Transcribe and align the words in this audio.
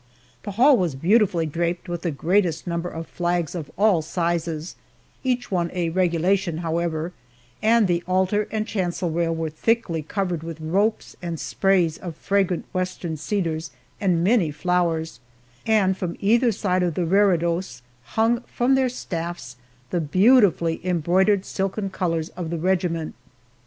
The 0.41 0.53
hall 0.53 0.77
was 0.77 0.95
beautifully 0.95 1.45
draped 1.45 1.87
with 1.87 2.01
the 2.01 2.09
greatest 2.09 2.65
number 2.65 2.89
of 2.89 3.05
flags 3.05 3.53
of 3.53 3.69
all 3.77 4.01
sizes 4.01 4.75
each 5.23 5.51
one 5.51 5.69
a 5.75 5.91
"regulation," 5.91 6.57
however 6.65 7.13
and 7.61 7.87
the 7.87 8.03
altar 8.07 8.47
and 8.49 8.65
chancel 8.65 9.11
rail 9.11 9.35
were 9.35 9.51
thickly 9.51 10.01
covered 10.01 10.41
with 10.41 10.59
ropes 10.59 11.15
and 11.21 11.39
sprays 11.39 11.99
of 11.99 12.15
fragrant 12.15 12.65
Western 12.73 13.15
cedars 13.15 13.69
and 13.99 14.23
many 14.23 14.49
flowers, 14.49 15.19
and 15.67 15.95
from 15.95 16.15
either 16.19 16.51
side 16.51 16.81
of 16.81 16.95
the 16.95 17.05
reredos 17.05 17.83
hung 18.17 18.41
from 18.47 18.73
their 18.73 18.89
staffs 18.89 19.55
the 19.91 20.01
beautifully 20.01 20.81
embroidered 20.83 21.45
silken 21.45 21.91
colors 21.91 22.29
of 22.29 22.49
the 22.49 22.57
regiment. 22.57 23.13